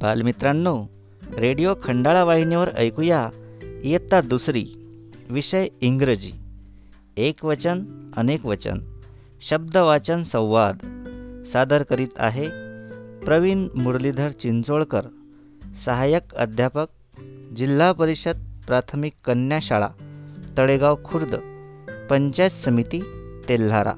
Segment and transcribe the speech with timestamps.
[0.00, 0.84] बालमित्रांनो
[1.38, 3.30] रेडिओ खंडाळा वाहिनीवर ऐकूया
[3.84, 4.64] इयत्ता दुसरी
[5.30, 6.32] विषय इंग्रजी.
[7.16, 8.78] एक वचन अनेक वचन.
[9.42, 10.76] शब्दवाचन संवाद.
[11.52, 12.48] सादर करीत आहे
[13.24, 15.02] प्रवीण मुरलीधर चिंचोळकर
[15.84, 16.86] सहाय्यक अध्यापक
[17.56, 18.36] जिल्हा परिषद
[18.66, 19.88] प्राथमिक कन्या शाळा
[20.58, 21.36] तळेगाव खुर्द
[22.10, 23.00] पंचायत समिती
[23.48, 23.92] तेल्हारा.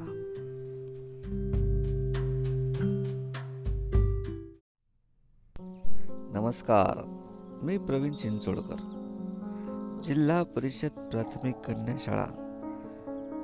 [6.40, 7.02] नमस्कार
[7.62, 8.76] मी प्रवीण चिंचोडकर
[10.04, 12.24] जिल्हा परिषद प्राथमिक कन्या शाळा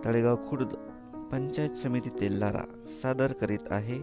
[0.04, 0.68] तळेगाव खुर्द
[1.32, 3.98] पंचायत समिती तेल्हारा सादर करीत आहे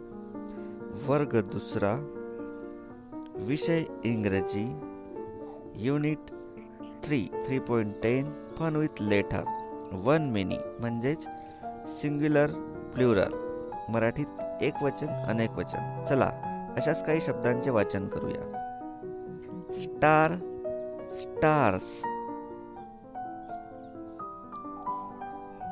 [1.08, 1.96] वर्ग दुसरा
[3.36, 4.80] विषय इंग्रजी
[5.76, 6.32] unit
[7.04, 9.44] three three point ten fun with letter
[9.94, 11.24] one many म्हणजेच
[12.02, 12.48] सिंग्युलर
[12.94, 13.34] प्ल्युरल
[13.90, 16.06] मराठीत एक वचन अनेक वचन.
[16.10, 16.32] चला
[16.78, 18.63] अशाच काही शब्दांचे वाचन करूया.
[19.78, 20.40] star
[21.22, 21.84] stars.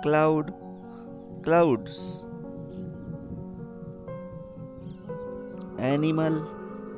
[0.03, 0.53] Cloud
[1.44, 2.23] clouds.
[5.79, 6.47] Animal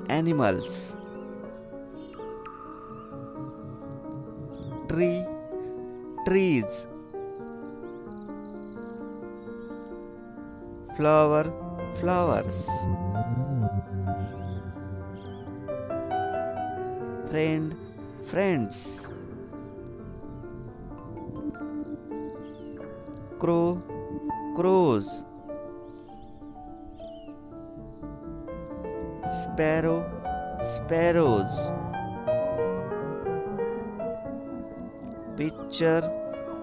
[0.10, 0.68] animals.
[4.90, 5.26] Tree
[6.26, 6.66] trees.
[10.96, 11.46] Flower
[12.00, 12.54] flowers.
[17.34, 17.74] Friend
[18.30, 18.80] friends
[23.40, 23.82] crow
[24.58, 25.08] crows
[29.40, 29.98] sparrow
[30.76, 31.58] sparrows
[35.42, 36.06] picture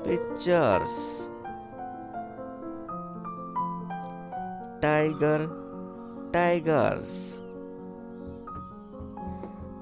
[0.07, 0.97] pictures
[4.87, 5.51] tiger
[6.33, 7.40] tigers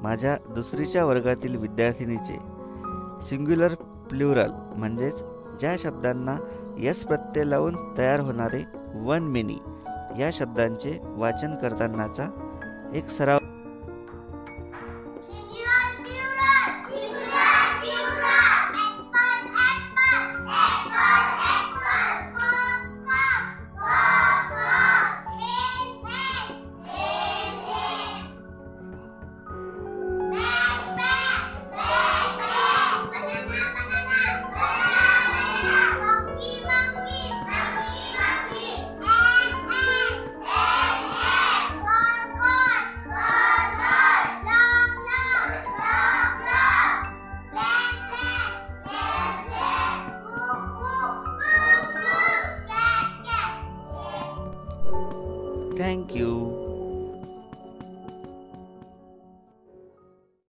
[0.03, 2.39] माझ्या दुसरीच्या वर्गातील विद्यार्थिनीचे
[3.29, 3.75] सिंग्युलर
[4.11, 5.23] प्ल्युरल म्हणजेच
[5.61, 6.37] ज्या शब्दांना
[6.79, 8.63] यस प्रत्यय लावून तयार होणारे
[8.95, 9.59] वन मिनी
[10.19, 12.29] या शब्दांचे वाचन करतानाचा
[12.95, 13.39] एक सराव